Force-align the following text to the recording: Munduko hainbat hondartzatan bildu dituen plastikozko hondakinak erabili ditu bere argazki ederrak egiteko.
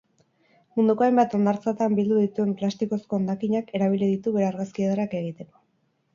Munduko 0.77 1.03
hainbat 1.07 1.35
hondartzatan 1.37 1.97
bildu 1.99 2.17
dituen 2.21 2.55
plastikozko 2.63 3.19
hondakinak 3.19 3.71
erabili 3.81 4.09
ditu 4.15 4.35
bere 4.41 4.49
argazki 4.51 4.89
ederrak 4.89 5.17
egiteko. 5.23 5.65